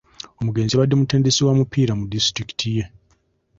Omugenzi 0.39 0.71
yabadde 0.73 0.95
mutendesi 0.99 1.41
wa 1.43 1.57
mupiira 1.59 1.93
mu 1.99 2.03
disitulikiti 2.13 2.67
ye. 2.75 2.83